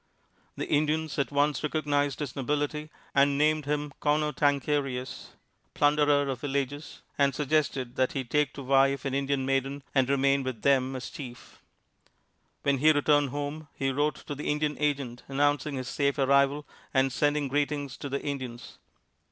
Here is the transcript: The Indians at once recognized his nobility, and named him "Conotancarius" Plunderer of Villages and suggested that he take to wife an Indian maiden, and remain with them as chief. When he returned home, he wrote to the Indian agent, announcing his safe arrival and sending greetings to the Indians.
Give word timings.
The 0.57 0.67
Indians 0.67 1.19
at 1.19 1.31
once 1.31 1.61
recognized 1.61 2.21
his 2.21 2.35
nobility, 2.35 2.89
and 3.13 3.37
named 3.37 3.65
him 3.65 3.93
"Conotancarius" 4.01 5.35
Plunderer 5.75 6.27
of 6.27 6.41
Villages 6.41 7.03
and 7.19 7.35
suggested 7.35 7.97
that 7.97 8.13
he 8.13 8.23
take 8.23 8.51
to 8.53 8.63
wife 8.63 9.05
an 9.05 9.13
Indian 9.13 9.45
maiden, 9.45 9.83
and 9.93 10.09
remain 10.09 10.41
with 10.41 10.63
them 10.63 10.95
as 10.95 11.11
chief. 11.11 11.61
When 12.63 12.79
he 12.79 12.91
returned 12.91 13.29
home, 13.29 13.67
he 13.75 13.91
wrote 13.91 14.15
to 14.25 14.33
the 14.33 14.47
Indian 14.49 14.75
agent, 14.79 15.21
announcing 15.27 15.75
his 15.75 15.87
safe 15.87 16.17
arrival 16.17 16.65
and 16.91 17.13
sending 17.13 17.47
greetings 17.47 17.95
to 17.97 18.09
the 18.09 18.23
Indians. 18.23 18.79